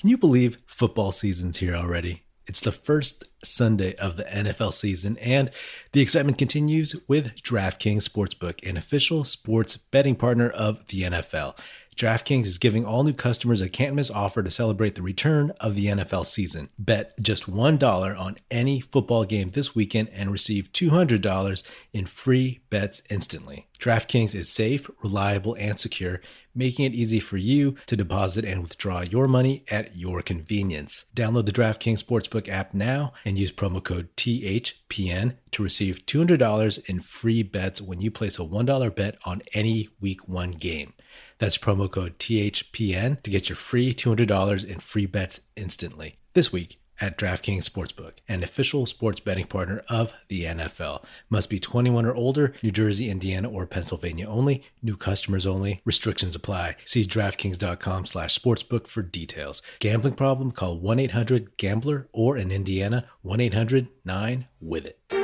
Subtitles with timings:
[0.00, 2.22] Can you believe football season's here already?
[2.46, 5.50] It's the first Sunday of the NFL season, and
[5.92, 11.54] the excitement continues with DraftKings Sportsbook, an official sports betting partner of the NFL.
[12.00, 15.74] DraftKings is giving all new customers a can't miss offer to celebrate the return of
[15.74, 16.70] the NFL season.
[16.78, 21.62] Bet just $1 on any football game this weekend and receive $200
[21.92, 23.66] in free bets instantly.
[23.78, 26.22] DraftKings is safe, reliable, and secure,
[26.54, 31.04] making it easy for you to deposit and withdraw your money at your convenience.
[31.14, 37.00] Download the DraftKings Sportsbook app now and use promo code THPN to receive $200 in
[37.00, 40.94] free bets when you place a $1 bet on any week one game.
[41.40, 46.18] That's promo code THPN to get your free $200 in free bets instantly.
[46.34, 51.02] This week at DraftKings Sportsbook, an official sports betting partner of the NFL.
[51.30, 54.62] Must be 21 or older, New Jersey, Indiana, or Pennsylvania only.
[54.82, 55.80] New customers only.
[55.86, 56.76] Restrictions apply.
[56.84, 59.62] See DraftKings.com slash sportsbook for details.
[59.78, 60.52] Gambling problem?
[60.52, 65.19] Call 1-800-GAMBLER or in Indiana, 1-800-9-WITH-IT.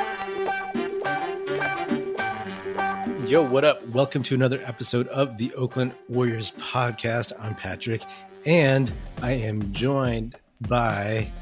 [3.26, 3.84] Yo, what up?
[3.88, 7.32] Welcome to another episode of the Oakland Warriors podcast.
[7.40, 8.02] I'm Patrick,
[8.44, 11.32] and I am joined by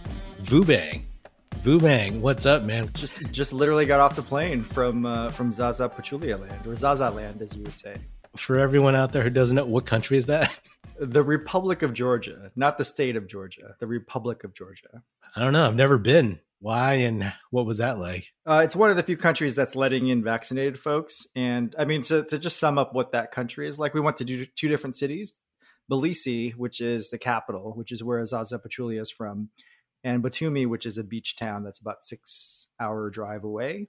[0.40, 1.05] Vu Bang.
[1.62, 2.90] Vubang, what's up, man?
[2.94, 7.10] Just just literally got off the plane from uh, from Zaza Pachulia land or Zaza
[7.10, 7.96] land, as you would say.
[8.34, 10.50] For everyone out there who doesn't know, what country is that?
[11.00, 13.74] The Republic of Georgia, not the state of Georgia.
[13.80, 15.02] The Republic of Georgia.
[15.34, 15.66] I don't know.
[15.66, 16.38] I've never been.
[16.60, 18.33] Why and what was that like?
[18.47, 21.27] Uh, it's one of the few countries that's letting in vaccinated folks.
[21.36, 24.16] And I mean, to, to just sum up what that country is like, we went
[24.19, 25.34] to do two different cities
[25.91, 29.50] Tbilisi, which is the capital, which is where Zaza Pachulia is from,
[30.02, 33.89] and Batumi, which is a beach town that's about six hour drive away.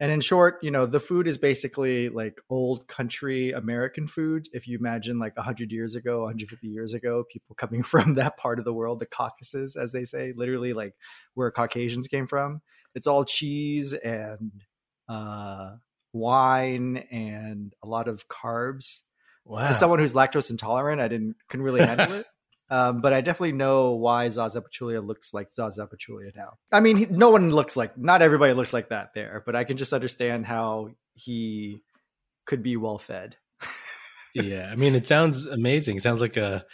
[0.00, 4.48] And in short, you know, the food is basically like old country American food.
[4.54, 8.58] If you imagine like 100 years ago, 150 years ago, people coming from that part
[8.58, 10.94] of the world, the Caucasus, as they say, literally like
[11.34, 12.62] where Caucasians came from.
[12.94, 14.64] It's all cheese and
[15.06, 15.72] uh,
[16.14, 19.02] wine and a lot of carbs.
[19.44, 19.60] Wow.
[19.60, 22.26] As someone who's lactose intolerant, I didn't couldn't really handle it.
[22.70, 26.52] Um, but I definitely know why Zaza Pachulia looks like Zaza Pachulia now.
[26.70, 29.64] I mean, he, no one looks like, not everybody looks like that there, but I
[29.64, 31.82] can just understand how he
[32.46, 33.36] could be well fed.
[34.34, 34.68] yeah.
[34.70, 35.96] I mean, it sounds amazing.
[35.96, 36.64] It sounds like a,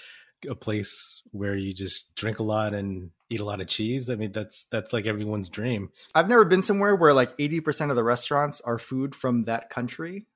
[0.48, 4.10] a place where you just drink a lot and eat a lot of cheese.
[4.10, 5.90] I mean, that's, that's like everyone's dream.
[6.14, 10.26] I've never been somewhere where like 80% of the restaurants are food from that country.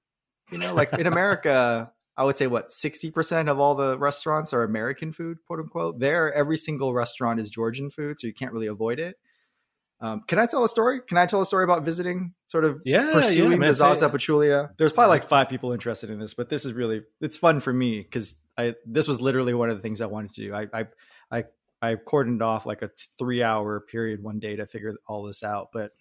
[0.50, 4.62] You know, like in America, I would say what 60% of all the restaurants are
[4.62, 6.00] American food, quote unquote.
[6.00, 9.16] There, every single restaurant is Georgian food, so you can't really avoid it.
[10.02, 11.00] Um, can I tell a story?
[11.06, 14.08] Can I tell a story about visiting, sort of Yeah, pursuing yeah, man, the Zaza
[14.08, 14.70] Pachulia?
[14.78, 17.72] There's probably like five people interested in this, but this is really it's fun for
[17.72, 20.54] me because I this was literally one of the things I wanted to do.
[20.54, 20.86] I I
[21.30, 21.44] I,
[21.82, 25.68] I cordoned off like a three hour period one day to figure all this out.
[25.70, 25.92] But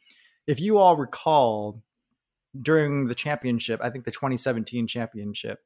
[0.48, 1.84] if you all recall,
[2.60, 5.60] during the championship, I think the 2017 championship,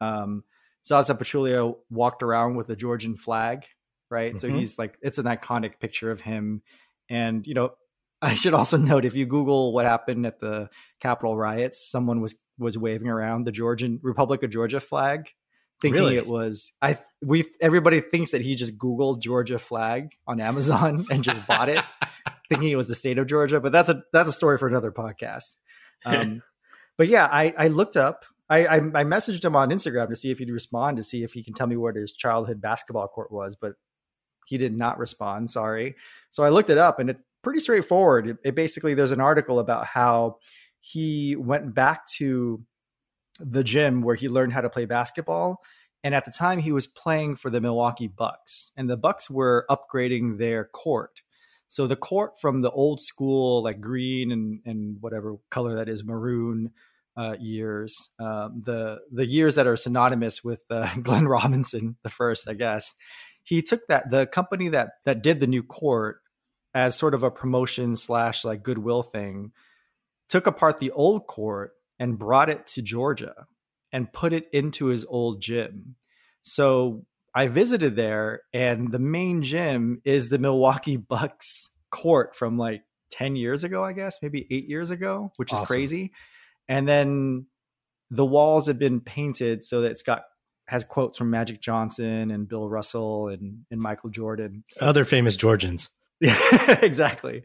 [0.00, 0.44] um,
[0.84, 3.64] Zaza Pachulia walked around with a Georgian flag,
[4.10, 4.38] right?
[4.38, 4.56] So Mhm.
[4.58, 6.62] he's like, it's an iconic picture of him.
[7.08, 7.72] And, you know,
[8.22, 10.70] I should also note if you Google what happened at the
[11.00, 15.28] Capitol riots, someone was was waving around the Georgian Republic of Georgia flag,
[15.82, 16.16] thinking Really?
[16.16, 21.22] it was I we everybody thinks that he just Googled Georgia flag on Amazon and
[21.22, 21.84] just bought it,
[22.48, 23.60] thinking it was the state of Georgia.
[23.60, 25.52] But that's a that's a story for another podcast.
[26.06, 26.42] Um,
[26.96, 28.24] but yeah, I I looked up.
[28.48, 31.32] I, I I messaged him on Instagram to see if he'd respond to see if
[31.32, 33.74] he can tell me where his childhood basketball court was, but
[34.46, 35.50] he did not respond.
[35.50, 35.96] Sorry.
[36.30, 38.28] So I looked it up, and it's pretty straightforward.
[38.28, 40.38] It, it basically there's an article about how
[40.80, 42.62] he went back to
[43.40, 45.62] the gym where he learned how to play basketball.
[46.04, 49.66] And at the time, he was playing for the Milwaukee Bucks, and the Bucks were
[49.68, 51.22] upgrading their court.
[51.68, 56.04] So the court from the old school, like green and and whatever color that is,
[56.04, 56.70] maroon
[57.16, 62.48] uh, years, um, the the years that are synonymous with uh, Glenn Robinson, the first,
[62.48, 62.94] I guess.
[63.42, 66.20] He took that the company that that did the new court
[66.74, 69.52] as sort of a promotion slash like goodwill thing,
[70.28, 73.46] took apart the old court and brought it to Georgia
[73.92, 75.96] and put it into his old gym.
[76.42, 82.82] So I visited there, and the main gym is the Milwaukee Bucks court from like
[83.10, 85.66] 10 years ago, I guess, maybe eight years ago, which is Awesome.
[85.66, 86.12] crazy.
[86.68, 87.46] And then
[88.10, 90.22] the walls have been painted so that it's got
[90.68, 94.64] has quotes from Magic Johnson and Bill Russell and, and Michael Jordan.
[94.80, 95.90] Other famous Georgians.
[96.20, 96.36] Yeah,
[96.82, 97.42] exactly.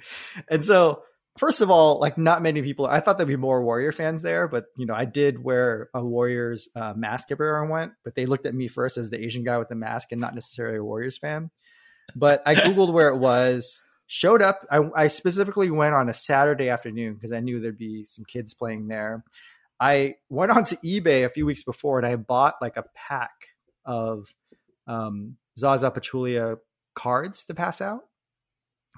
[0.49, 1.03] And so,
[1.37, 2.87] first of all, like not many people.
[2.87, 6.03] I thought there'd be more Warrior fans there, but you know, I did wear a
[6.03, 7.91] Warriors uh, mask everywhere I went.
[8.03, 10.33] But they looked at me first as the Asian guy with the mask and not
[10.33, 11.51] necessarily a Warriors fan.
[12.15, 13.81] but I googled where it was.
[14.13, 14.67] Showed up.
[14.69, 18.53] I, I specifically went on a Saturday afternoon because I knew there'd be some kids
[18.53, 19.23] playing there.
[19.79, 23.31] I went onto eBay a few weeks before and I bought like a pack
[23.85, 24.27] of
[24.85, 26.57] um, Zaza Pachulia
[26.93, 28.01] cards to pass out,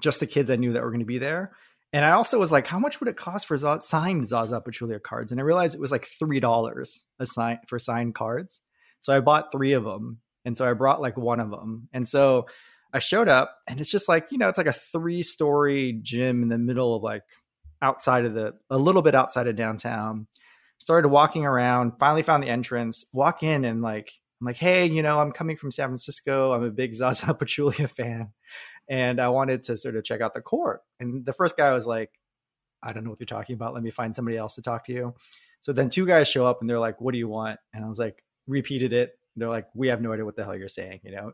[0.02, 1.52] just the kids I knew that were going to be there.
[1.92, 5.00] And I also was like, how much would it cost for Z- signed Zaza Pachulia
[5.00, 5.30] cards?
[5.30, 8.60] And I realized it was like three dollars a sign for signed cards.
[9.00, 11.88] So I bought three of them, and so I brought like one of them.
[11.92, 12.46] And so
[12.94, 16.42] I showed up, and it's just like you know, it's like a three story gym
[16.42, 17.22] in the middle of like
[17.82, 20.26] outside of the a little bit outside of downtown.
[20.78, 23.04] Started walking around, finally found the entrance.
[23.12, 26.52] Walk in and like I'm like, hey, you know, I'm coming from San Francisco.
[26.52, 28.30] I'm a big Zaza Pachulia fan
[28.88, 30.82] and I wanted to sort of check out the court.
[31.00, 32.10] And the first guy was like,
[32.82, 33.74] I don't know what you're talking about.
[33.74, 35.14] Let me find somebody else to talk to you.
[35.60, 37.58] So then two guys show up and they're like, What do you want?
[37.72, 39.18] And I was like, repeated it.
[39.36, 41.32] They're like, We have no idea what the hell you're saying, you know?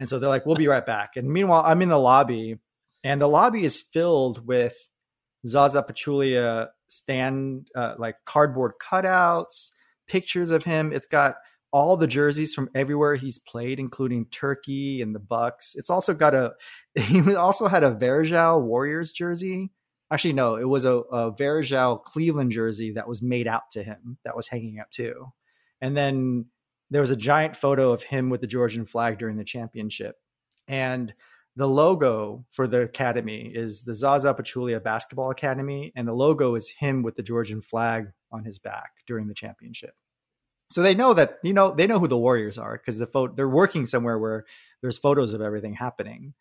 [0.00, 1.16] And so they're like, We'll be right back.
[1.16, 2.58] And meanwhile, I'm in the lobby
[3.04, 4.76] and the lobby is filled with
[5.46, 9.70] Zaza Pachulia stand, uh, like cardboard cutouts,
[10.06, 10.92] pictures of him.
[10.92, 11.36] It's got
[11.72, 15.74] all the jerseys from everywhere he's played, including Turkey and the Bucks.
[15.74, 16.52] It's also got a
[16.94, 19.72] he also had a Varejao Warriors jersey.
[20.10, 24.36] Actually, no, it was a, a Cleveland jersey that was made out to him that
[24.36, 25.32] was hanging up too.
[25.80, 26.46] And then
[26.92, 30.16] there was a giant photo of him with the Georgian flag during the championship.
[30.68, 31.14] And
[31.56, 36.68] the logo for the academy is the Zaza Pachulia Basketball Academy, and the logo is
[36.68, 39.94] him with the Georgian flag on his back during the championship.
[40.70, 43.34] So they know that you know they know who the Warriors are because the photo
[43.34, 44.44] they're working somewhere where
[44.82, 46.34] there's photos of everything happening.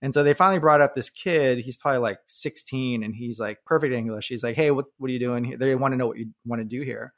[0.00, 1.58] And so they finally brought up this kid.
[1.58, 4.28] He's probably like 16 and he's like perfect English.
[4.28, 5.58] He's like, Hey, what, what are you doing here?
[5.58, 7.12] They want to know what you want to do here.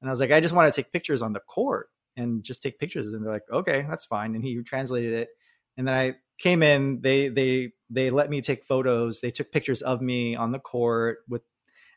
[0.00, 2.62] And I was like, I just want to take pictures on the court and just
[2.62, 3.06] take pictures.
[3.06, 4.34] And they're like, okay, that's fine.
[4.34, 5.28] And he translated it.
[5.76, 9.20] And then I came in, they, they, they let me take photos.
[9.20, 11.42] They took pictures of me on the court with,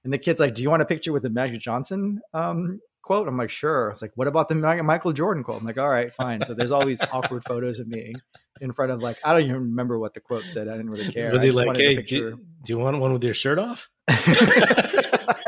[0.04, 3.28] and the kid's like, do you want a picture with the Magic Johnson um, quote?
[3.28, 3.90] I'm like, sure.
[3.90, 5.60] It's like, what about the Michael Jordan quote?
[5.60, 6.44] I'm like, all right, fine.
[6.44, 8.14] So there's all these awkward photos of me
[8.62, 10.68] in front of like, I don't even remember what the quote said.
[10.68, 11.32] I didn't really care.
[11.32, 13.90] Was he like, hey, do, do, you want one with your shirt off?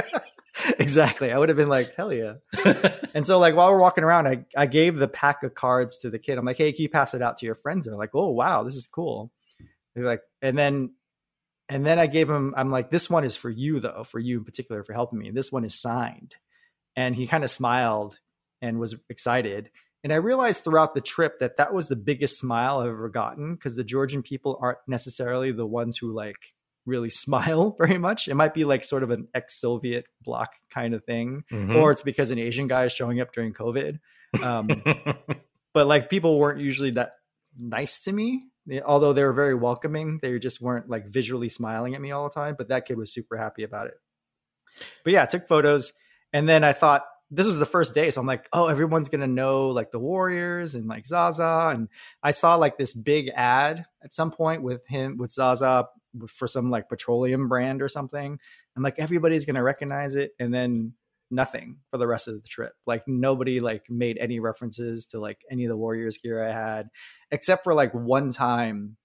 [0.88, 1.32] exactly.
[1.32, 2.36] I would have been like, hell yeah.
[3.14, 6.10] and so like while we're walking around, I, I gave the pack of cards to
[6.10, 6.38] the kid.
[6.38, 7.86] I'm like, hey, can you pass it out to your friends?
[7.86, 9.32] And they're like, oh wow, this is cool.
[9.94, 10.94] They're like, and then
[11.70, 14.38] and then I gave him, I'm like, this one is for you though, for you
[14.38, 15.32] in particular for helping me.
[15.32, 16.36] This one is signed
[16.96, 18.18] and he kind of smiled
[18.62, 19.70] and was excited.
[20.06, 23.56] And I realized throughout the trip that that was the biggest smile I've ever gotten
[23.56, 26.54] because the Georgian people aren't necessarily the ones who like
[26.88, 28.28] really smile very much.
[28.28, 31.76] It might be like sort of an ex Soviet bloc kind of thing, mm-hmm.
[31.76, 34.00] or it's because an Asian guy is showing up during COVID.
[34.42, 34.70] Um,
[35.74, 37.14] but like people weren't usually that
[37.58, 38.46] nice to me,
[38.86, 40.20] although they were very welcoming.
[40.22, 42.56] They just weren't like visually smiling at me all the time.
[42.58, 43.96] But that kid was super happy about it.
[45.04, 45.94] But yeah, I took photos.
[46.34, 49.28] And then I thought this was the first day, so I'm like, oh, everyone's gonna
[49.28, 51.72] know like the Warriors and like Zaza.
[51.74, 51.90] And
[52.24, 55.88] I saw like this big ad at some point with him with Zaza
[56.28, 58.40] for some like petroleum brand or something.
[58.76, 60.94] I'm like, everybody's gonna recognize it, and then
[61.30, 62.74] nothing for the rest of the trip.
[62.86, 66.88] Like nobody like made any references to like any of the Warriors gear I had,
[67.32, 68.96] except for like one time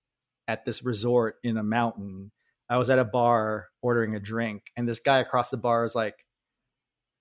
[0.47, 2.31] at this resort in a mountain.
[2.69, 5.95] I was at a bar ordering a drink, and this guy across the bar is
[5.95, 6.25] like,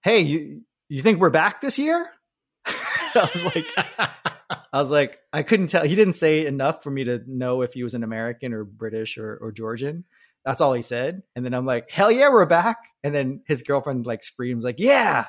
[0.03, 0.61] hey, you
[0.95, 2.09] you think we're back this year?
[2.65, 5.83] I was like, I was like, I couldn't tell.
[5.83, 9.17] He didn't say enough for me to know if he was an American or British
[9.17, 10.05] or, or Georgian.
[10.45, 11.23] That's all he said.
[11.35, 12.77] And then I'm like, hell yeah, we're back.
[13.03, 15.25] And then his girlfriend like screams like, yeah.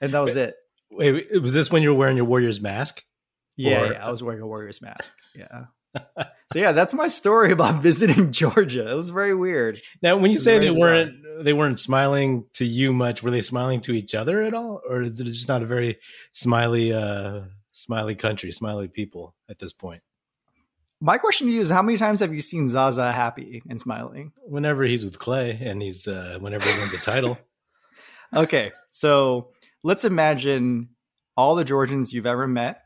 [0.00, 0.54] And that was wait, it.
[0.90, 3.02] Wait, was this when you were wearing your Warriors mask?
[3.56, 3.92] Yeah, or...
[3.92, 5.12] yeah I was wearing a Warriors mask.
[5.34, 5.64] Yeah
[5.96, 8.90] so yeah, that's my story about visiting Georgia.
[8.90, 9.80] It was very weird.
[10.02, 10.78] Now, when you say they bizarre.
[10.78, 14.80] weren't they weren't smiling to you much, were they smiling to each other at all,
[14.88, 15.98] or is it just not a very
[16.32, 17.42] smiley, uh,
[17.72, 20.02] smiley country, smiley people at this point?
[21.00, 24.32] My question to you is: How many times have you seen Zaza happy and smiling?
[24.44, 27.38] Whenever he's with Klay, and he's uh, whenever he wins a title.
[28.36, 29.48] okay, so
[29.82, 30.90] let's imagine
[31.36, 32.82] all the Georgians you've ever met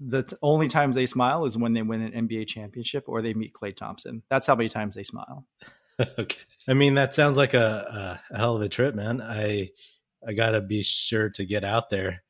[0.00, 3.34] the t- only times they smile is when they win an NBA championship or they
[3.34, 4.22] meet Klay Thompson.
[4.30, 5.46] That's how many times they smile.
[6.18, 6.38] okay.
[6.66, 9.20] I mean, that sounds like a, a, hell of a trip, man.
[9.20, 9.70] I
[10.26, 12.22] I gotta be sure to get out there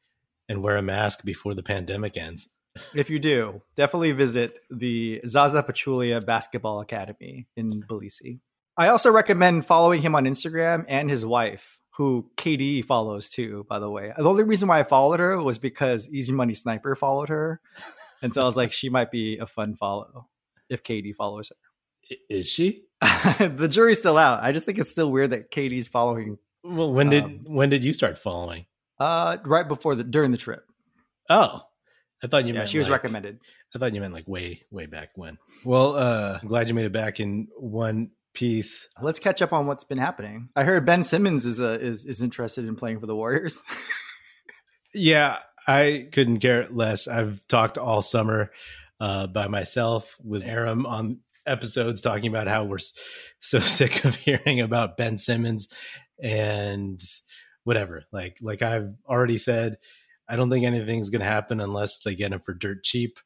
[0.48, 2.48] and wear a mask before the pandemic ends.
[2.94, 8.40] If you do, definitely visit the Zaza Pachulia Basketball Academy in Tbilisi.
[8.76, 13.78] I also recommend following him on Instagram and his wife who KD follows too, by
[13.78, 14.10] the way.
[14.16, 17.60] The only reason why I followed her was because Easy Money Sniper followed her.
[18.22, 20.26] And so I was like, she might be a fun follow.
[20.70, 22.16] if KD follows her.
[22.30, 22.84] Is she?
[23.02, 24.42] the jury's still out.
[24.42, 26.38] I just think it's still weird that KD's following.
[26.64, 28.64] Well, when did um, when did you start following?
[28.98, 30.64] Uh, right before the during the trip.
[31.28, 31.60] Oh,
[32.24, 33.40] I thought you yeah, meant she was like, recommended.
[33.74, 35.36] I thought you meant like way way back when.
[35.66, 38.88] Well, uh, I'm glad you made it back in one piece.
[39.00, 40.48] Let's catch up on what's been happening.
[40.56, 43.60] I heard Ben Simmons is uh, is is interested in playing for the Warriors.
[44.94, 47.08] yeah, I couldn't care less.
[47.08, 48.50] I've talked all summer
[49.00, 52.78] uh, by myself with Aram on episodes talking about how we're
[53.40, 55.68] so sick of hearing about Ben Simmons
[56.22, 57.00] and
[57.64, 58.04] whatever.
[58.12, 59.76] Like like I've already said,
[60.28, 63.18] I don't think anything's going to happen unless they get him for dirt cheap,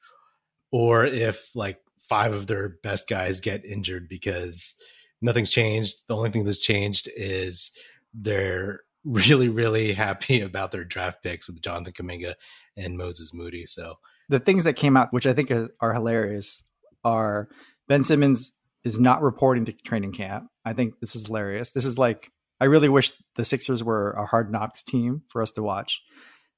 [0.71, 4.75] or if like five of their best guys get injured because
[5.21, 6.07] nothing's changed.
[6.09, 7.71] The only thing that's changed is
[8.13, 12.35] they're really, really happy about their draft picks with Jonathan Kuminga
[12.77, 13.67] and Moses Moody.
[13.67, 13.97] So
[14.29, 16.63] the things that came out, which I think are hilarious,
[17.05, 17.49] are
[17.87, 18.53] Ben Simmons
[18.83, 20.49] is not reporting to training camp.
[20.65, 21.71] I think this is hilarious.
[21.71, 22.31] This is like
[22.61, 26.03] I really wish the Sixers were a hard knocks team for us to watch.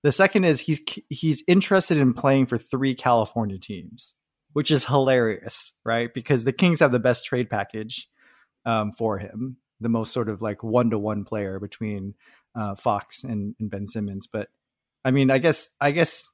[0.03, 4.15] The second is he's he's interested in playing for three California teams,
[4.53, 6.13] which is hilarious, right?
[6.13, 8.09] Because the Kings have the best trade package
[8.67, 12.15] um, for him, the most sort of like one to one player between
[12.55, 14.27] uh, Fox and, and, Ben Simmons.
[14.27, 14.49] But
[15.05, 16.29] I mean, I guess, I guess,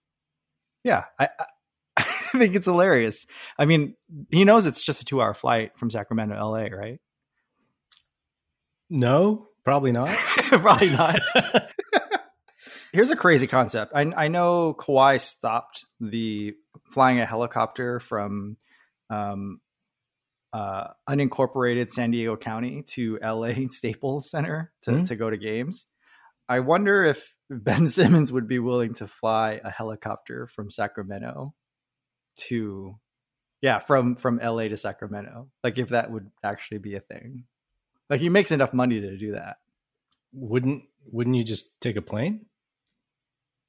[0.82, 1.28] yeah, I,
[1.96, 3.26] I think it's hilarious.
[3.58, 3.94] I mean,
[4.30, 6.98] he knows it's just a two hour flight from Sacramento LA, right?
[8.88, 10.10] No, probably not.
[10.48, 11.20] probably not.
[12.92, 13.92] Here's a crazy concept.
[13.94, 16.54] I, I know Kawhi stopped the
[16.90, 18.58] flying a helicopter from
[19.08, 19.60] um,
[20.52, 25.04] uh, unincorporated San Diego County to LA Staples Center to, mm-hmm.
[25.04, 25.86] to go to games.
[26.48, 31.54] I wonder if Ben Simmons would be willing to fly a helicopter from Sacramento
[32.36, 32.98] to
[33.60, 35.48] yeah, from from LA to Sacramento.
[35.62, 37.44] Like if that would actually be a thing.
[38.10, 39.58] Like he makes enough money to do that.
[40.32, 42.46] Wouldn't wouldn't you just take a plane?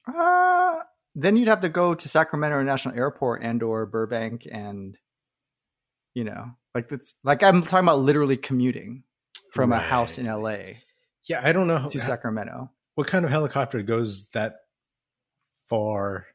[0.06, 0.80] Uh
[1.14, 4.98] then you'd have to go to Sacramento International Airport and or Burbank and
[6.14, 9.04] you know, like it's like I'm talking about literally commuting
[9.52, 9.78] from right.
[9.78, 10.56] a house in LA.
[11.28, 12.70] Yeah, I don't know to Sacramento.
[12.94, 14.56] What kind of helicopter goes that
[15.68, 16.26] far?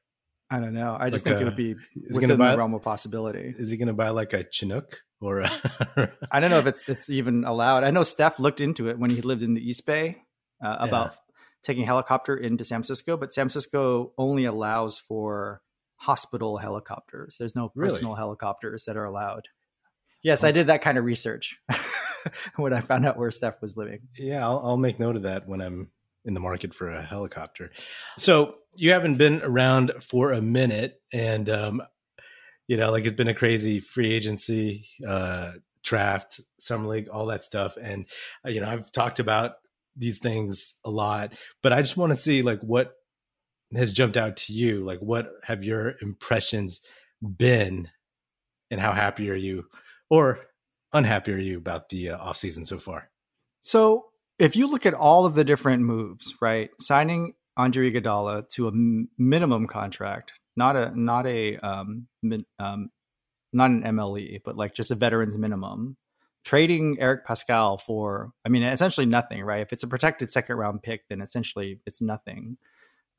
[0.50, 0.98] I don't know.
[1.00, 1.76] I just like think a, it would be
[2.12, 3.54] within buy, the realm of possibility.
[3.58, 5.46] Is he going to buy like a Chinook or?
[6.32, 7.84] I don't know if it's it's even allowed.
[7.84, 10.18] I know Steph looked into it when he lived in the East Bay
[10.64, 11.18] uh, about yeah.
[11.64, 15.62] taking helicopter into San Francisco, but San Francisco only allows for
[15.98, 17.36] hospital helicopters.
[17.38, 18.20] There's no personal really?
[18.20, 19.50] helicopters that are allowed.
[20.24, 21.58] Yes, I did that kind of research
[22.58, 24.02] when I found out where Steph was living.
[24.18, 25.92] Yeah, I'll, I'll make note of that when I'm
[26.26, 27.72] in the market for a helicopter.
[28.18, 31.82] So you haven't been around for a minute, and um,
[32.68, 37.44] you know, like it's been a crazy free agency, uh, draft, summer league, all that
[37.44, 37.78] stuff.
[37.82, 38.06] And
[38.46, 39.54] uh, you know, I've talked about
[39.96, 41.34] these things a lot,
[41.64, 42.94] but I just want to see like what
[43.76, 44.84] has jumped out to you.
[44.84, 46.82] Like, what have your impressions
[47.38, 47.88] been,
[48.70, 49.66] and how happy are you
[50.10, 50.40] or
[50.94, 53.10] unhappy are you about the uh, offseason so far?
[53.62, 54.06] So,
[54.38, 56.70] if you look at all of the different moves, right?
[56.80, 62.90] Signing Andre Iguodala to a m- minimum contract, not a not a um, min, um,
[63.54, 65.98] not an MLE, but like just a veterans minimum.
[66.46, 69.62] Trading Eric Paschall for, I mean, essentially nothing, right?
[69.62, 72.58] If it's a protected second round pick, then essentially it's nothing.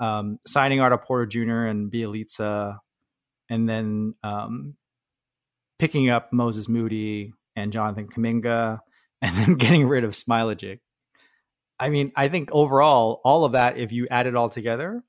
[0.01, 1.67] Um, signing Otto Porter Jr.
[1.67, 2.79] and Bjelica,
[3.51, 4.75] and then um,
[5.81, 8.81] picking up Moses Moody and Jonathan Kuminga
[9.23, 10.81] and then getting rid of Smailagic.
[11.79, 15.03] I mean, I think overall, all of that, if you add it all together,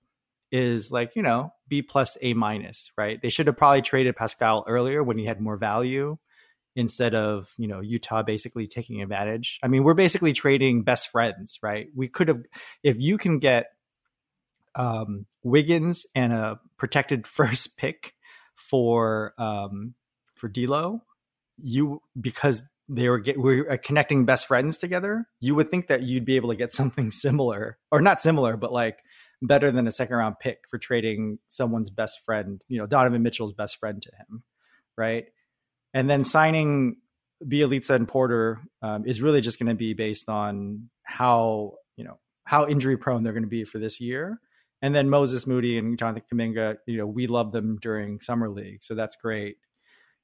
[0.49, 3.21] is like, you know, B plus A minus, right?
[3.21, 6.17] They should have probably traded Paschall earlier when he had more value
[6.75, 9.59] instead of, you know, Utah basically taking advantage.
[9.61, 11.87] I mean, we're basically trading best friends, right?
[11.93, 12.41] We could have,
[12.83, 13.67] if you can get
[14.75, 18.13] um, Wiggins and a protected first pick
[18.55, 19.95] for um,
[20.41, 21.01] for D'Lo,
[21.57, 26.01] you because they were get, we were connecting best friends together, you would think that
[26.01, 28.99] you'd be able to get something similar, or not similar, but like
[29.41, 33.53] better than a second round pick for trading someone's best friend, you know, Donovan Mitchell's
[33.53, 34.43] best friend to him,
[34.97, 35.25] right?
[35.93, 36.97] And then signing
[37.43, 42.19] Bjelica and Porter um, is really just going to be based on how you know
[42.45, 44.39] how injury prone they're going to be for this year.
[44.83, 48.83] And then Moses Moody and Jonathan Kuminga, you know, we love them during summer league,
[48.83, 49.57] so that's great.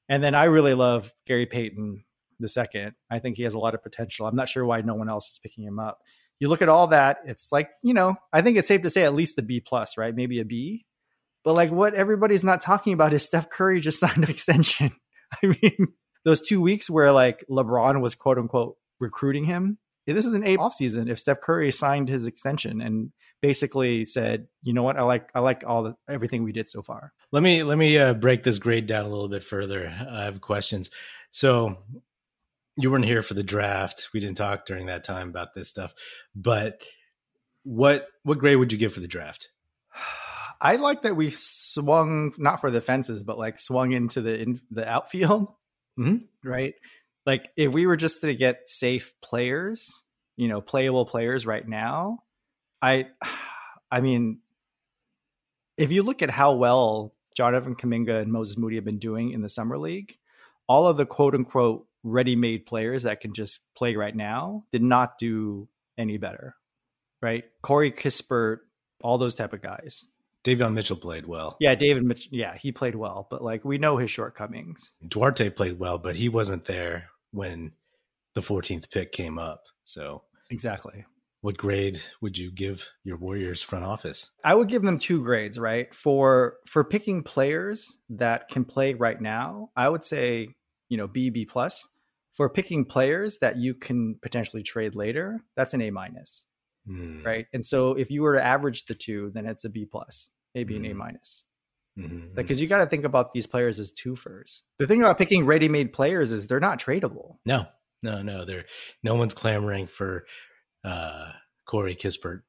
[0.09, 2.03] And then I really love Gary Payton
[2.39, 2.93] the second.
[3.09, 4.25] I think he has a lot of potential.
[4.25, 5.99] I'm not sure why no one else is picking him up.
[6.39, 9.03] You look at all that, it's like, you know, I think it's safe to say
[9.03, 10.15] at least the B plus, right?
[10.15, 10.85] Maybe a B.
[11.43, 14.91] But like what everybody's not talking about is Steph Curry just signed an extension
[15.43, 15.93] I mean,
[16.25, 19.77] those two weeks where like LeBron was quote unquote recruiting him.
[20.05, 21.09] This is an A off season.
[21.09, 25.39] If Steph Curry signed his extension and basically said, you know what, I like I
[25.39, 27.13] like all the everything we did so far.
[27.31, 29.87] Let me let me uh, break this grade down a little bit further.
[30.09, 30.89] I have questions.
[31.31, 31.77] So
[32.77, 34.09] you weren't here for the draft.
[34.13, 35.93] We didn't talk during that time about this stuff.
[36.35, 36.81] But
[37.63, 39.49] what what grade would you give for the draft?
[40.59, 44.59] I like that we swung not for the fences, but like swung into the in,
[44.71, 45.53] the outfield,
[45.99, 46.27] Mhm.
[46.43, 46.73] right?
[47.25, 49.85] Like if we were just to get safe players,
[50.35, 52.19] you know, playable players right now,
[52.81, 53.07] I,
[53.91, 54.39] I mean,
[55.77, 59.41] if you look at how well Jonathan Kuminga and Moses Moody have been doing in
[59.41, 60.17] the summer league,
[60.67, 65.17] all of the quote unquote ready-made players that can just play right now did not
[65.17, 65.67] do
[65.97, 66.55] any better,
[67.21, 67.45] right?
[67.61, 68.57] Corey Kispert,
[69.01, 70.05] all those type of guys.
[70.43, 71.57] Davion Mitchell played well.
[71.59, 74.93] Yeah, David Mitch, yeah, he played well, but like we know his shortcomings.
[75.05, 77.73] Duarte played well, but he wasn't there when
[78.33, 79.63] the 14th pick came up.
[79.83, 81.05] So, Exactly.
[81.41, 84.31] What grade would you give your Warriors front office?
[84.43, 85.93] I would give them two grades, right?
[85.93, 90.49] For for picking players that can play right now, I would say,
[90.89, 91.87] you know, B B plus.
[92.33, 96.45] For picking players that you can potentially trade later, that's an A minus,
[96.85, 97.23] Hmm.
[97.23, 97.47] right?
[97.51, 100.75] And so if you were to average the two, then it's a B plus, maybe
[100.75, 100.95] an A Mhm.
[100.97, 101.45] minus.
[101.97, 102.35] Mhm.
[102.35, 104.61] Because you got to think about these players as twofers.
[104.77, 107.37] The thing about picking ready-made players is they're not tradable.
[107.43, 107.65] No,
[108.03, 108.45] no, no.
[108.45, 108.65] They're
[109.01, 110.27] no one's clamoring for
[110.87, 111.31] uh,
[111.65, 112.41] Corey Kispert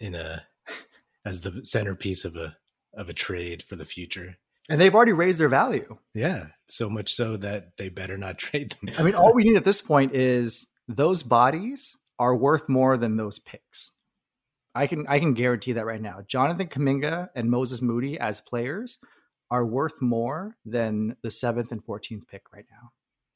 [0.00, 0.42] in a
[1.24, 2.56] as the centerpiece of a
[2.94, 4.36] of a trade for the future.
[4.68, 5.98] And they've already raised their value.
[6.14, 8.94] Yeah, so much so that they better not trade them.
[8.98, 13.16] I mean, all we need at this point is those bodies are worth more than
[13.16, 13.92] those picks.
[14.74, 16.20] I can I can guarantee that right now.
[16.26, 18.98] Jonathan Kuminga and Moses Moody as players
[19.50, 22.90] are worth more than the seventh and fourteenth pick right now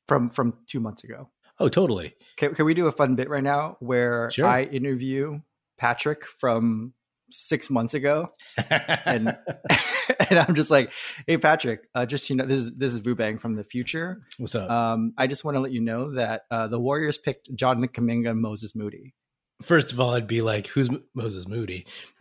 [0.09, 1.31] from from two months ago.
[1.61, 2.15] Oh, totally.
[2.37, 4.47] Can, can we do a fun bit right now where Sure.
[4.47, 5.41] I interview
[5.79, 6.95] Patrick from
[7.31, 9.37] six months ago, and
[10.31, 10.91] and I'm just like,
[11.27, 14.23] hey Patrick, uh, just you know, this is this is Vu Bang from the future.
[14.39, 14.69] What's up?
[14.71, 18.31] Um, I just want to let you know that uh, the Warriors picked Jonathan Kuminga
[18.31, 19.15] and Moses Moody.
[19.63, 21.87] First of all, I'd be like, "Who's M- Moses Moody?"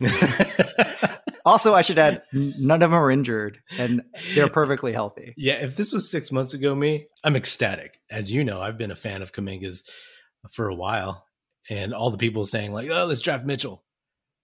[1.44, 4.02] Also, I should add, none of them are injured and
[4.34, 5.34] they're perfectly healthy.
[5.36, 7.98] yeah, if this was six months ago, me, I'm ecstatic.
[8.10, 9.82] As you know, I've been a fan of Kuminga's
[10.50, 11.24] for a while,
[11.68, 13.84] and all the people saying like, "Oh, let's draft Mitchell,"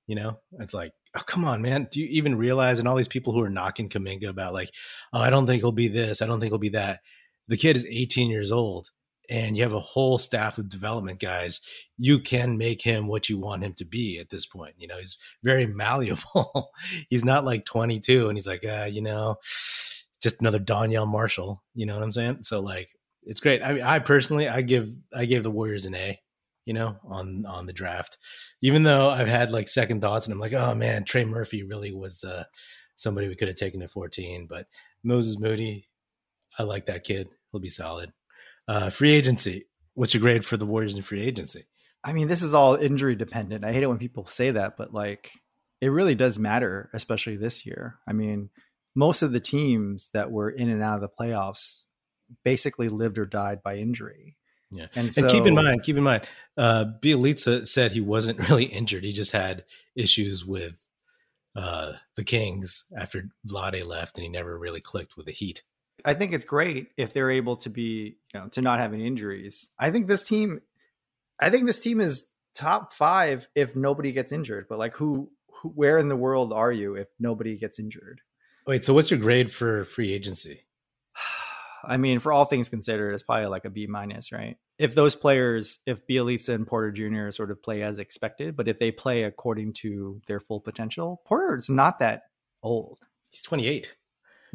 [0.06, 1.88] you know, it's like, "Oh, come on, man!
[1.90, 4.70] Do you even realize?" And all these people who are knocking Kuminga about like,
[5.12, 6.22] "Oh, I don't think he'll be this.
[6.22, 7.00] I don't think he'll be that."
[7.48, 8.90] The kid is 18 years old,
[9.30, 11.60] and you have a whole staff of development guys.
[11.98, 14.74] You can make him what you want him to be at this point.
[14.78, 16.70] You know, he's very malleable.
[17.10, 19.38] he's not like 22, and he's like, uh, you know
[20.26, 21.62] just another Danielle Marshall.
[21.74, 22.38] You know what I'm saying?
[22.42, 22.88] So like,
[23.22, 23.62] it's great.
[23.62, 26.20] I mean, I personally, I give, I gave the Warriors an A.
[26.64, 28.18] You know, on on the draft,
[28.60, 31.92] even though I've had like second thoughts, and I'm like, oh man, Trey Murphy really
[31.92, 32.42] was uh,
[32.96, 34.48] somebody we could have taken at 14.
[34.50, 34.66] But
[35.04, 35.86] Moses Moody,
[36.58, 37.28] I like that kid.
[37.52, 38.12] He'll be solid.
[38.68, 39.66] Uh, free agency.
[39.94, 41.64] What's your grade for the Warriors in free agency?
[42.04, 43.64] I mean, this is all injury dependent.
[43.64, 45.32] I hate it when people say that, but like,
[45.80, 47.98] it really does matter, especially this year.
[48.06, 48.50] I mean,
[48.94, 51.82] most of the teams that were in and out of the playoffs
[52.44, 54.36] basically lived or died by injury.
[54.70, 54.86] Yeah.
[54.94, 56.26] and so and keep in mind, keep in mind,
[56.56, 59.04] uh, Bjelica said he wasn't really injured.
[59.04, 60.76] He just had issues with
[61.54, 65.62] uh, the Kings after Vlade left, and he never really clicked with the Heat.
[66.04, 69.06] I think it's great if they're able to be, you know, to not have any
[69.06, 69.70] injuries.
[69.78, 70.60] I think this team,
[71.40, 74.66] I think this team is top five if nobody gets injured.
[74.68, 78.20] But like, who, who where in the world are you if nobody gets injured?
[78.66, 80.64] Wait, so what's your grade for free agency?
[81.84, 84.56] I mean, for all things considered, it's probably like a B minus, right?
[84.78, 87.30] If those players, if Bjelica and Porter Jr.
[87.30, 91.70] sort of play as expected, but if they play according to their full potential, Porter's
[91.70, 92.24] not that
[92.62, 92.98] old.
[93.30, 93.94] He's 28.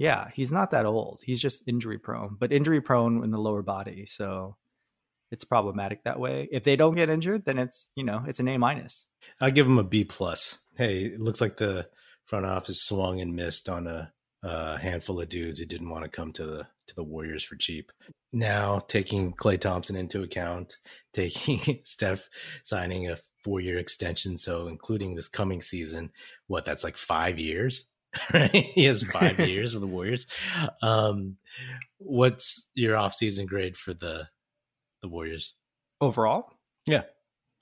[0.02, 1.22] Yeah, he's not that old.
[1.24, 4.08] He's just injury prone, but injury prone in the lower body.
[4.08, 4.58] So
[5.30, 6.50] it's problematic that way.
[6.52, 9.06] If they don't get injured, then it's, you know, it's an A minus.
[9.40, 10.58] I'll give him a B plus.
[10.76, 11.88] Hey, it looks like the
[12.26, 14.12] front office swung and missed on a,
[14.42, 17.56] a handful of dudes who didn't want to come to the to the Warriors for
[17.56, 17.92] cheap.
[18.34, 20.78] Now taking Klay Thompson into account,
[21.14, 22.28] taking Steph
[22.64, 26.10] signing a four year extension, so including this coming season,
[26.48, 27.91] what that's like five years.
[28.34, 28.52] Right?
[28.52, 30.28] He has five years with the Warriors.
[30.82, 31.38] Um,
[31.98, 34.28] what's your offseason grade for the
[35.02, 35.54] the Warriors?
[36.02, 36.52] Overall?
[36.86, 37.04] Yeah.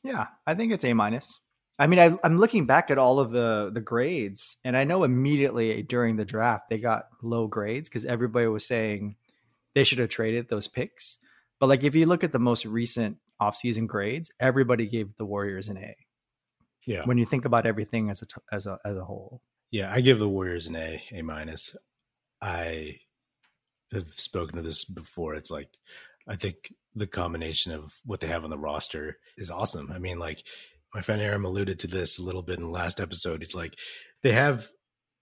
[0.03, 1.39] Yeah, I think it's A minus.
[1.77, 5.03] I mean, I, I'm looking back at all of the the grades, and I know
[5.03, 9.15] immediately during the draft they got low grades because everybody was saying,
[9.75, 11.17] they should have traded those picks.
[11.59, 15.69] But like if you look at the most recent offseason grades, everybody gave the Warriors
[15.69, 15.95] an A.
[16.85, 17.03] Yeah.
[17.05, 19.41] When you think about everything as a as a as a whole.
[19.71, 21.75] Yeah, I give the Warriors an A, A minus.
[22.41, 22.97] I
[23.93, 25.36] have spoken to this before.
[25.36, 25.69] It's like
[26.27, 29.91] I think the combination of what they have on the roster is awesome.
[29.91, 30.43] I mean, like
[30.93, 33.41] my friend Aram alluded to this a little bit in the last episode.
[33.41, 33.75] He's like,
[34.23, 34.67] they have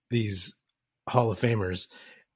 [0.09, 0.55] these
[1.09, 1.87] Hall of Famers,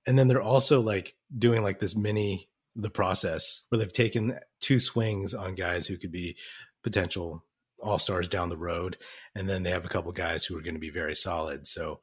[0.05, 4.79] and then they're also like doing like this mini the process where they've taken two
[4.79, 6.37] swings on guys who could be
[6.83, 7.43] potential
[7.81, 8.97] all stars down the road,
[9.35, 11.67] and then they have a couple guys who are going to be very solid.
[11.67, 11.99] So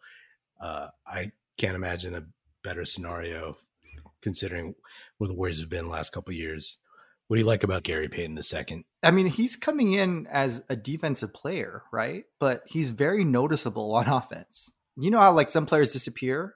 [0.60, 2.24] uh, I can't imagine a
[2.62, 3.56] better scenario
[4.22, 4.74] considering
[5.18, 6.78] where the Warriors have been the last couple years.
[7.26, 8.84] What do you like about Gary Payton II?
[9.02, 12.24] I mean, he's coming in as a defensive player, right?
[12.40, 14.70] But he's very noticeable on offense.
[14.96, 16.54] You know how like some players disappear?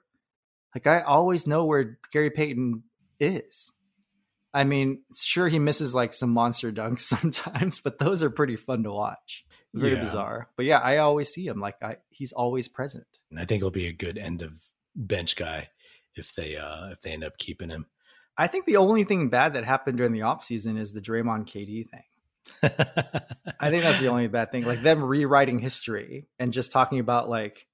[0.75, 2.83] Like I always know where Gary Payton
[3.19, 3.71] is.
[4.53, 8.83] I mean, sure he misses like some monster dunks sometimes, but those are pretty fun
[8.83, 9.45] to watch.
[9.73, 10.01] Very Yeah.
[10.01, 10.49] bizarre.
[10.55, 13.07] But yeah, I always see him like I he's always present.
[13.31, 14.61] And I think he'll be a good end of
[14.95, 15.69] bench guy
[16.15, 17.87] if they uh if they end up keeping him.
[18.37, 21.87] I think the only thing bad that happened during the offseason is the Draymond KD
[21.89, 22.03] thing.
[23.59, 24.65] I think that's the only bad thing.
[24.65, 27.67] Like them rewriting history and just talking about like,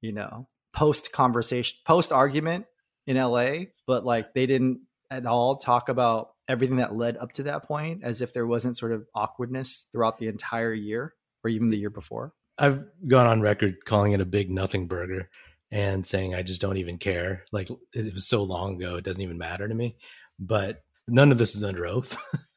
[0.00, 2.66] you know, post conversation, post argument
[3.06, 7.44] in LA, but like they didn't at all talk about everything that led up to
[7.44, 11.14] that point as if there wasn't sort of awkwardness throughout the entire year
[11.44, 12.32] or even the year before.
[12.58, 15.28] I've gone on record calling it a big nothing burger
[15.70, 17.44] and saying I just don't even care.
[17.52, 19.96] Like it was so long ago, it doesn't even matter to me.
[20.38, 22.16] But none of this is under oath.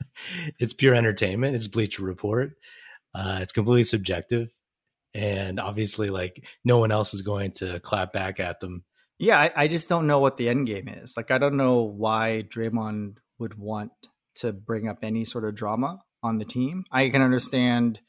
[0.60, 1.56] it's pure entertainment.
[1.56, 2.52] It's Bleacher Report.
[3.14, 4.50] Uh, it's completely subjective,
[5.16, 8.84] and obviously, like no one else is going to clap back at them.
[9.20, 11.16] Yeah, I, I just don't know what the end game is.
[11.18, 13.92] Like, I don't know why Draymond would want
[14.36, 16.86] to bring up any sort of drama on the team.
[16.92, 18.00] I can understand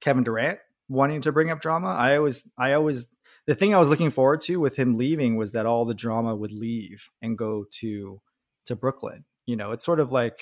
[0.00, 1.88] Kevin Durant wanting to bring up drama.
[1.88, 3.06] I always, I always,
[3.46, 6.34] the thing I was looking forward to with him leaving was that all the drama
[6.34, 8.20] would leave and go to
[8.66, 9.24] to Brooklyn.
[9.46, 10.40] You know, it's sort of like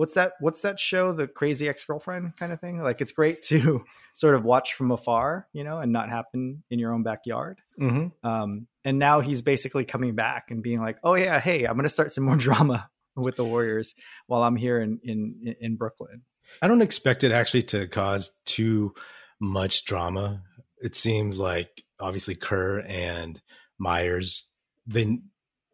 [0.00, 0.32] what's that?
[0.40, 1.12] What's that show?
[1.12, 2.82] The Crazy Ex Girlfriend kind of thing.
[2.82, 3.84] Like, it's great to
[4.14, 7.60] sort of watch from afar, you know, and not happen in your own backyard.
[7.78, 8.26] Mm-hmm.
[8.26, 11.84] Um, and now he's basically coming back and being like, "Oh yeah, hey, I'm going
[11.84, 13.94] to start some more drama with the Warriors
[14.26, 16.22] while I'm here in in in Brooklyn."
[16.62, 18.94] I don't expect it actually to cause too
[19.38, 20.42] much drama.
[20.78, 23.40] It seems like obviously Kerr and
[23.78, 24.46] Myers
[24.86, 25.18] they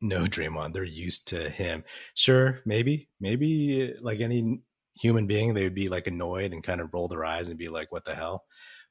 [0.01, 0.73] know Draymond.
[0.73, 1.85] They're used to him.
[2.15, 4.61] Sure, maybe, maybe like any
[4.95, 7.69] human being, they would be like annoyed and kind of roll their eyes and be
[7.69, 8.45] like, "What the hell?"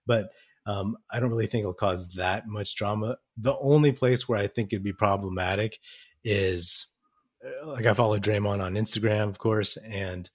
[0.06, 0.30] But
[0.66, 3.18] um, I don't really think it'll cause that much drama.
[3.38, 5.80] The only place where I think it'd be problematic
[6.24, 6.88] is
[7.46, 10.30] uh, like I follow Draymond on Instagram, of course, and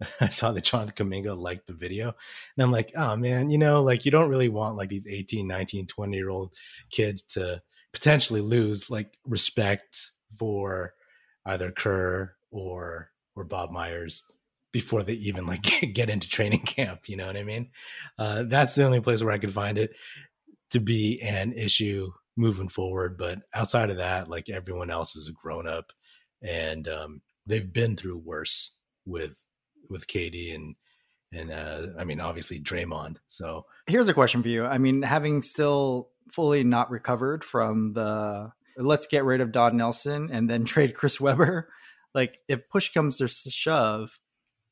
[0.20, 2.08] I saw that John Kuminga liked the video.
[2.56, 5.46] And I'm like, oh man, you know, like you don't really want like these 18,
[5.46, 6.52] 19, 20 year old
[6.90, 10.94] kids to potentially lose like respect for
[11.46, 14.24] either Kerr or or Bob Myers
[14.72, 15.62] before they even like
[15.94, 17.08] get into training camp.
[17.08, 17.70] You know what I mean?
[18.18, 19.92] Uh, that's the only place where I could find it
[20.70, 23.18] to be an issue moving forward.
[23.18, 25.92] But outside of that, like everyone else is a grown up
[26.42, 28.76] and um, they've been through worse
[29.06, 29.34] with
[29.88, 30.74] with KD and
[31.32, 33.16] and uh, I mean obviously Draymond.
[33.28, 34.64] So Here's a question for you.
[34.64, 40.30] I mean, having still fully not recovered from the let's get rid of Don Nelson
[40.32, 41.68] and then trade Chris Webber,
[42.14, 44.18] like if push comes to shove,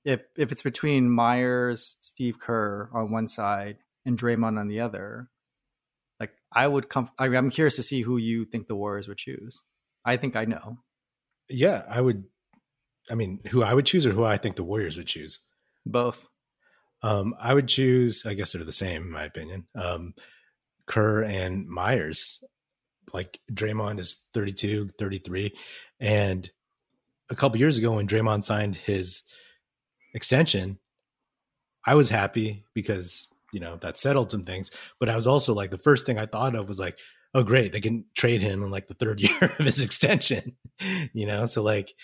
[0.05, 5.29] if if it's between Myers, Steve Kerr on one side and Draymond on the other,
[6.19, 7.11] like I would come.
[7.19, 9.63] I, I'm curious to see who you think the Warriors would choose.
[10.05, 10.79] I think I know.
[11.49, 12.25] yeah, I would.
[13.11, 15.41] I mean, who I would choose or who I think the Warriors would choose.
[15.85, 16.29] Both.
[17.03, 18.25] Um, I would choose.
[18.25, 19.67] I guess they're the same in my opinion.
[19.75, 20.15] Um,
[20.91, 22.43] Kerr and Myers.
[23.13, 25.57] Like Draymond is 32, 33,
[25.99, 26.51] and
[27.31, 29.23] a couple years ago when Draymond signed his
[30.15, 30.79] extension,
[31.87, 34.71] I was happy because you know that settled some things.
[34.99, 36.99] But I was also like the first thing I thought of was like,
[37.35, 40.57] oh great, they can trade him in like the third year of his extension.
[41.13, 41.95] you know, so like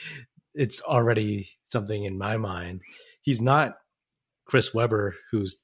[0.55, 2.81] it's already something in my mind.
[3.23, 3.77] He's not
[4.47, 5.61] Chris Webber, who's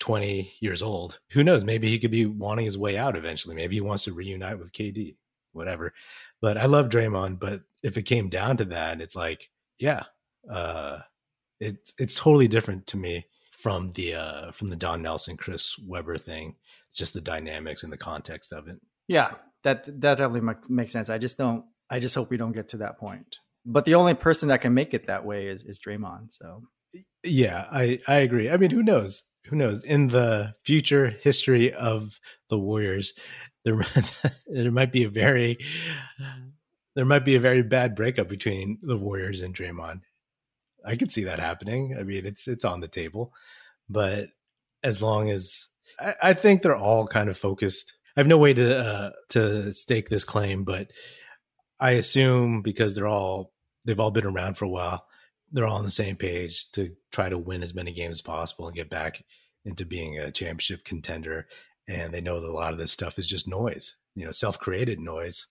[0.00, 1.18] 20 years old.
[1.30, 1.64] Who knows?
[1.64, 3.54] Maybe he could be wanting his way out eventually.
[3.54, 5.16] Maybe he wants to reunite with KD,
[5.52, 5.92] whatever.
[6.40, 7.40] But I love Draymond.
[7.40, 10.04] But if it came down to that, it's like, yeah,
[10.50, 11.00] uh,
[11.60, 16.16] it's it's totally different to me from the uh, from the Don Nelson, Chris Webber
[16.16, 16.54] thing.
[16.90, 18.80] It's just the dynamics and the context of it.
[19.08, 19.34] Yeah,
[19.64, 21.08] that that definitely makes sense.
[21.08, 21.64] I just don't.
[21.90, 24.74] I just hope we don't get to that point but the only person that can
[24.74, 26.32] make it that way is is Draymond.
[26.32, 26.62] So
[27.22, 28.50] yeah, I I agree.
[28.50, 29.24] I mean, who knows?
[29.48, 29.84] Who knows?
[29.84, 33.12] In the future history of the Warriors,
[33.64, 33.84] there
[34.46, 35.58] there might be a very
[36.94, 40.00] there might be a very bad breakup between the Warriors and Draymond.
[40.84, 41.96] I could see that happening.
[41.98, 43.32] I mean, it's it's on the table,
[43.88, 44.28] but
[44.82, 45.68] as long as
[46.00, 47.94] I, I think they're all kind of focused.
[48.16, 50.90] I have no way to uh, to stake this claim, but
[51.80, 53.52] I assume because they're all
[53.84, 55.06] they've all been around for a while,
[55.52, 58.66] they're all on the same page to try to win as many games as possible
[58.66, 59.24] and get back
[59.64, 61.46] into being a championship contender.
[61.88, 64.58] And they know that a lot of this stuff is just noise, you know, self
[64.58, 65.46] created noise.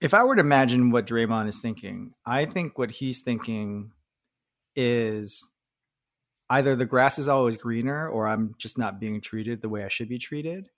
[0.00, 3.92] If I were to imagine what Draymond is thinking, I think what he's thinking
[4.76, 5.50] is
[6.48, 9.88] either the grass is always greener or I'm just not being treated the way I
[9.88, 10.68] should be treated.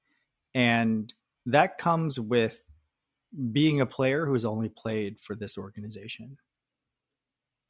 [0.55, 1.13] And
[1.47, 2.63] that comes with
[3.53, 6.37] being a player who's only played for this organization.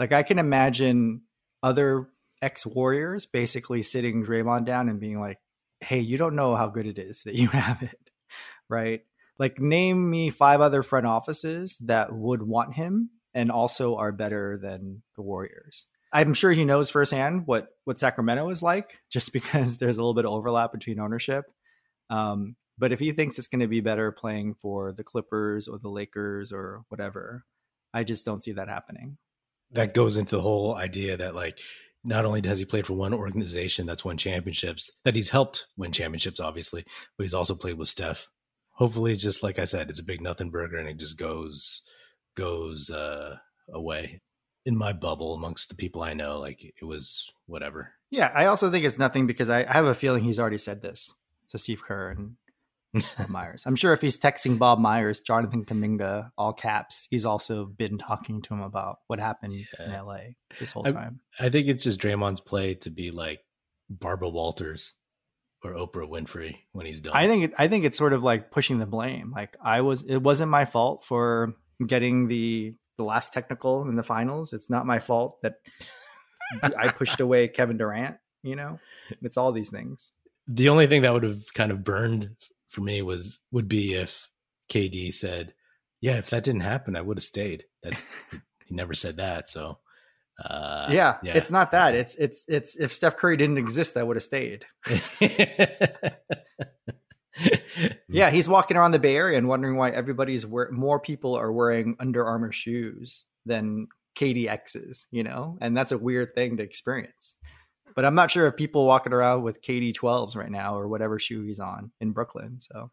[0.02, 1.20] Like I can imagine
[1.62, 2.08] other
[2.42, 5.38] ex Warriors basically sitting Draymond down and being like,
[5.78, 8.10] "Hey, you don't know how good it is that you have it."
[8.68, 9.02] right?
[9.38, 14.58] Like name me five other front offices that would want him and also are better
[14.60, 15.86] than the Warriors.
[16.12, 20.14] I'm sure he knows firsthand what what Sacramento is like, just because there's a little
[20.14, 21.44] bit of overlap between ownership.
[22.10, 25.78] Um, but if he thinks it's going to be better playing for the Clippers or
[25.78, 27.44] the Lakers or whatever,
[27.94, 29.16] I just don't see that happening.
[29.72, 31.58] That goes into the whole idea that like
[32.04, 35.92] not only has he played for one organization that's won championships, that he's helped win
[35.92, 36.84] championships, obviously,
[37.16, 38.26] but he's also played with Steph.
[38.72, 41.82] Hopefully, just like I said, it's a big nothing burger and it just goes
[42.34, 43.36] goes uh,
[43.72, 44.20] away.
[44.64, 47.92] In my bubble, amongst the people I know, like it was whatever.
[48.10, 50.82] Yeah, I also think it's nothing because I, I have a feeling he's already said
[50.82, 51.12] this
[51.48, 52.36] to Steve Kerr and
[52.92, 53.64] Bob Myers.
[53.66, 58.42] I'm sure if he's texting Bob Myers, Jonathan Kuminga, all caps, he's also been talking
[58.42, 59.84] to him about what happened yeah.
[59.84, 60.18] in LA
[60.60, 61.20] this whole time.
[61.38, 63.40] I, I think it's just Draymond's play to be like
[63.88, 64.92] Barbara Walters
[65.64, 67.12] or Oprah Winfrey when he's done.
[67.14, 69.32] I think it, I think it's sort of like pushing the blame.
[69.34, 71.54] Like I was, it wasn't my fault for
[71.86, 74.52] getting the the last technical in the finals.
[74.52, 75.54] It's not my fault that
[76.62, 78.16] I pushed away Kevin Durant.
[78.42, 78.80] You know,
[79.22, 80.12] it's all these things.
[80.48, 82.30] The only thing that would have kind of burned
[82.72, 84.28] for me was would be if
[84.70, 85.54] KD said,
[86.00, 87.94] "Yeah, if that didn't happen, I would have stayed." That
[88.66, 89.78] he never said that, so
[90.42, 91.94] uh, yeah, yeah, it's not that.
[91.94, 94.64] It's it's it's if Steph Curry didn't exist, I would have stayed.
[98.08, 101.52] yeah, he's walking around the Bay Area and wondering why everybody's wear- more people are
[101.52, 107.36] wearing Under Armour shoes than KDXs, you know, and that's a weird thing to experience.
[107.94, 111.18] But I'm not sure if people walking around with KD 12s right now or whatever
[111.18, 112.58] shoe he's on in Brooklyn.
[112.60, 112.90] So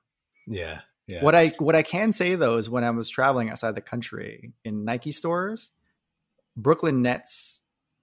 [0.48, 1.24] yeah, yeah.
[1.24, 4.54] What I what I can say though is when I was traveling outside the country
[4.64, 5.72] in Nike stores,
[6.56, 7.62] Brooklyn Nets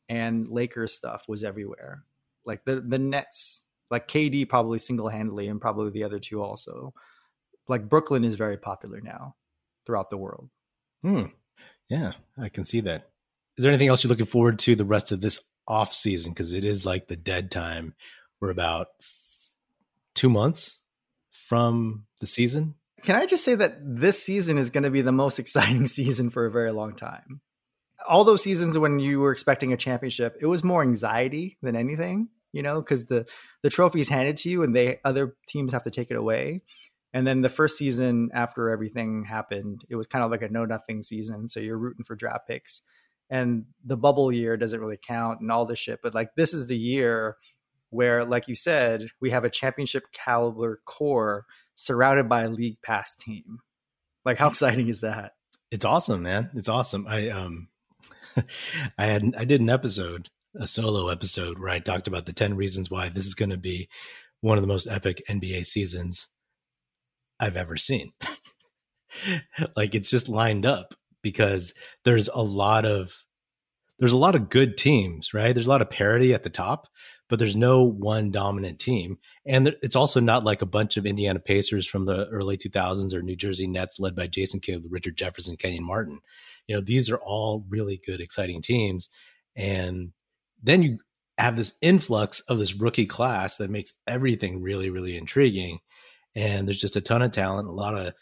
[0.08, 2.04] and Lakers stuff was everywhere.
[2.44, 6.94] Like the the Nets, like KD probably single handedly, and probably the other two also.
[7.68, 9.34] Like Brooklyn is very popular now
[9.84, 10.48] throughout the world.
[11.02, 11.26] Hmm.
[11.88, 13.10] Yeah, I can see that.
[13.56, 16.52] Is there anything else you're looking forward to the rest of this off season because
[16.52, 17.94] it is like the dead time.
[18.40, 18.88] We're about
[20.14, 20.80] two months
[21.30, 22.74] from the season.
[23.02, 26.30] Can I just say that this season is going to be the most exciting season
[26.30, 27.40] for a very long time?
[28.08, 32.28] All those seasons when you were expecting a championship, it was more anxiety than anything,
[32.52, 33.26] you know, because the
[33.62, 36.62] the trophy's handed to you and they other teams have to take it away.
[37.12, 40.66] And then the first season after everything happened, it was kind of like a no
[40.66, 41.48] nothing season.
[41.48, 42.82] So you're rooting for draft picks
[43.30, 46.00] and the bubble year doesn't really count and all this shit.
[46.02, 47.36] But like this is the year
[47.90, 53.14] where, like you said, we have a championship caliber core surrounded by a league pass
[53.16, 53.58] team.
[54.24, 55.32] Like how exciting is that?
[55.70, 56.50] It's awesome, man.
[56.54, 57.06] It's awesome.
[57.08, 57.68] I um
[58.98, 62.54] I had I did an episode, a solo episode where I talked about the 10
[62.54, 63.88] reasons why this is going to be
[64.40, 66.28] one of the most epic NBA seasons
[67.40, 68.12] I've ever seen.
[69.76, 70.94] like it's just lined up
[71.26, 73.12] because there's a lot of
[73.98, 75.52] there's a lot of good teams, right?
[75.52, 76.86] There's a lot of parity at the top,
[77.28, 79.18] but there's no one dominant team.
[79.44, 83.22] And it's also not like a bunch of Indiana Pacers from the early 2000s or
[83.22, 86.20] New Jersey Nets led by Jason Kidd, Richard Jefferson, Kenyon Martin.
[86.68, 89.08] You know, these are all really good, exciting teams.
[89.56, 90.12] And
[90.62, 90.98] then you
[91.36, 95.80] have this influx of this rookie class that makes everything really, really intriguing.
[96.36, 98.12] And there's just a ton of talent, a lot of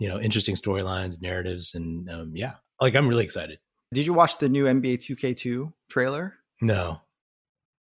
[0.00, 3.60] you know interesting storylines, narratives, and um, yeah, like I'm really excited.
[3.92, 6.34] Did you watch the new NBA 2K2 trailer?
[6.60, 7.00] No.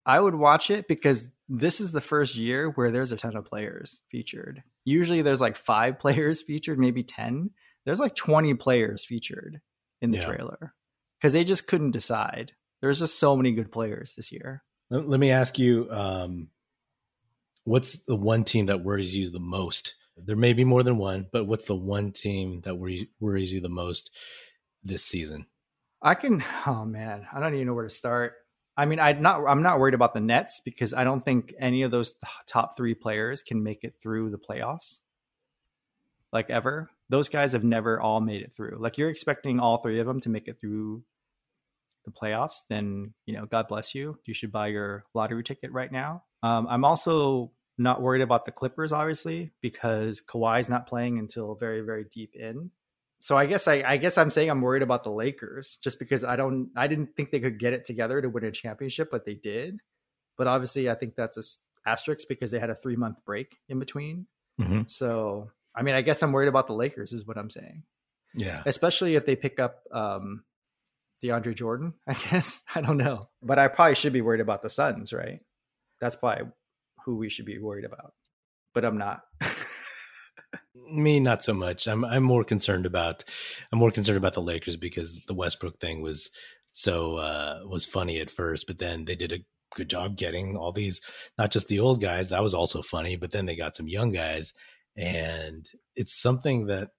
[0.05, 3.45] I would watch it because this is the first year where there's a ton of
[3.45, 4.63] players featured.
[4.85, 7.51] Usually there's like five players featured, maybe 10.
[7.85, 9.61] There's like 20 players featured
[10.01, 10.25] in the yeah.
[10.25, 10.75] trailer.
[11.21, 12.53] because they just couldn't decide.
[12.81, 14.63] There's just so many good players this year.
[14.91, 16.49] Let, let me ask you, um,
[17.65, 19.95] what's the one team that worries you the most?
[20.25, 23.69] There may be more than one, but what's the one team that worries, you the
[23.69, 24.11] most
[24.83, 25.47] this season?
[26.03, 26.45] I can.
[26.67, 28.35] Oh man, I don't even know where to start.
[28.77, 29.43] I mean, I'm not.
[29.49, 32.15] I'm not worried about the Nets because I don't think any of those
[32.47, 35.01] top three players can make it through the playoffs.
[36.33, 38.77] Like ever, those guys have never all made it through.
[38.79, 41.03] Like you're expecting all three of them to make it through
[42.05, 42.61] the playoffs.
[42.69, 44.19] Then you know, God bless you.
[44.27, 46.23] You should buy your lottery ticket right now.
[46.43, 51.81] Um, I'm also not worried about the Clippers, obviously, because Kawhi's not playing until very,
[51.81, 52.71] very deep in
[53.21, 56.23] so I guess I, I guess I'm saying I'm worried about the Lakers just because
[56.23, 59.25] I don't I didn't think they could get it together to win a championship, but
[59.25, 59.81] they did.
[60.37, 61.43] But obviously, I think that's a
[61.89, 64.27] asterisk because they had a three month break in between.
[64.61, 64.83] Mm-hmm.
[64.87, 67.83] So I mean, I guess I'm worried about the Lakers, is what I'm saying.
[68.35, 70.45] Yeah, especially if they pick up um,
[71.23, 71.95] DeAndre Jordan.
[72.07, 75.41] I guess I don't know, but I probably should be worried about the Suns, right?
[76.01, 76.53] That's probably
[77.09, 78.13] who we should be worried about,
[78.75, 79.23] but I'm not.
[80.75, 81.87] me not so much.
[81.87, 83.25] I'm I'm more concerned about
[83.73, 86.29] I'm more concerned about the Lakers because the Westbrook thing was
[86.75, 89.39] so uh was funny at first, but then they did a
[89.75, 91.01] good job getting all these
[91.39, 94.13] not just the old guys, that was also funny, but then they got some young
[94.13, 94.53] guys
[94.95, 95.67] and
[95.97, 96.91] it's something that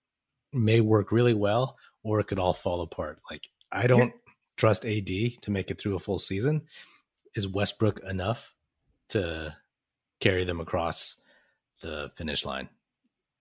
[0.52, 3.20] may work really well or it could all fall apart.
[3.30, 4.14] Like I don't
[4.58, 6.64] trust AD to make it through a full season.
[7.36, 8.56] Is Westbrook enough
[9.10, 9.56] to
[10.20, 11.16] carry them across
[11.82, 12.70] the finish line?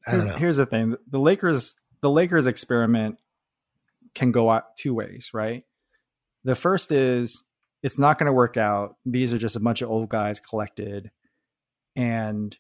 [0.07, 3.19] here's, here's the thing: the Lakers, the Lakers experiment
[4.15, 5.65] can go out two ways, right?
[6.45, 7.45] The first is
[7.83, 8.97] it's not going to work out.
[9.05, 11.11] These are just a bunch of old guys collected,
[11.97, 12.57] and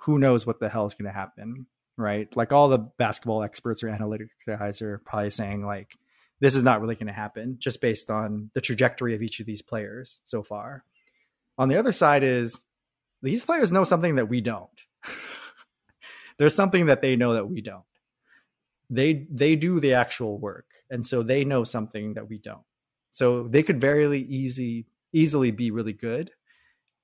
[0.00, 2.34] who knows what the hell is going to happen, right?
[2.36, 5.96] Like all the basketball experts or analytics guys are probably saying like
[6.40, 9.46] this is not really going to happen just based on the trajectory of each of
[9.46, 10.84] these players so far.
[11.56, 12.60] On the other side is
[13.24, 14.68] these players know something that we don't.
[16.38, 17.84] there's something that they know that we don't.
[18.90, 22.64] They they do the actual work, and so they know something that we don't.
[23.12, 26.30] So they could very easy easily be really good,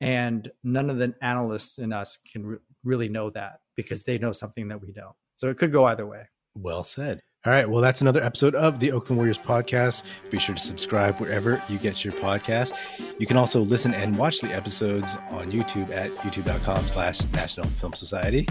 [0.00, 4.32] and none of the analysts in us can re- really know that because they know
[4.32, 5.16] something that we don't.
[5.36, 6.28] So it could go either way.
[6.54, 7.22] Well said.
[7.46, 7.66] All right.
[7.66, 10.02] Well, that's another episode of the Oakland Warriors podcast.
[10.30, 12.74] Be sure to subscribe wherever you get your podcast.
[13.18, 17.94] You can also listen and watch the episodes on YouTube at youtube.com slash National Film
[17.94, 18.46] Society.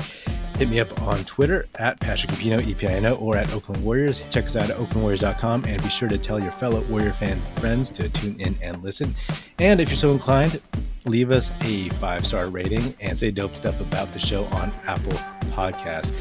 [0.57, 4.23] Hit me up on Twitter at Patrick Epino, E-P-I-N-O, or at Oakland Warriors.
[4.31, 7.91] Check us out at oaklandwarriors.com and be sure to tell your fellow Warrior fan friends
[7.91, 9.15] to tune in and listen.
[9.59, 10.63] And if you're so inclined,
[11.05, 15.13] leave us a five-star rating and say dope stuff about the show on Apple
[15.51, 16.11] Podcasts.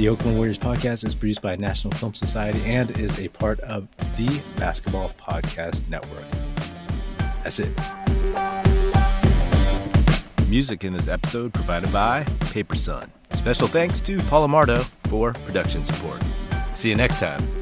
[0.00, 3.86] The Oakland Warriors podcast is produced by National Film Society and is a part of
[4.16, 6.24] the Basketball Podcast Network.
[7.44, 7.68] That's it.
[10.48, 13.12] Music in this episode provided by Paper Son.
[13.34, 16.22] Special thanks to Paul Amardo for production support.
[16.72, 17.59] See you next time.